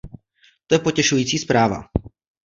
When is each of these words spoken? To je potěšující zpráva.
To 0.67 0.75
je 0.75 0.79
potěšující 0.79 1.37
zpráva. 1.37 1.83